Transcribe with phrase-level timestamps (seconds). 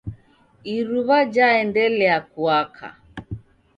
[0.75, 2.87] iruw'a jaendelia kuaka.